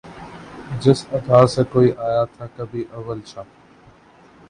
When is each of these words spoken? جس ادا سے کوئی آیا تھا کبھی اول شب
جس 0.81 0.99
ادا 1.11 1.45
سے 1.47 1.63
کوئی 1.73 1.91
آیا 1.99 2.23
تھا 2.33 2.45
کبھی 2.55 2.83
اول 2.93 3.19
شب 3.25 3.47